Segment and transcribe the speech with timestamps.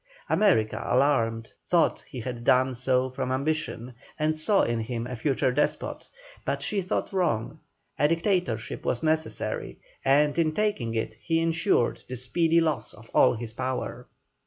[0.31, 5.51] America alarmed, thought he had done so from ambition, and saw in him a future
[5.51, 6.09] despot,
[6.43, 7.59] but she thought wrong;
[7.99, 13.35] a dictatorship was necessary, and in taking it he ensured the speedy loss of all
[13.35, 14.07] his power.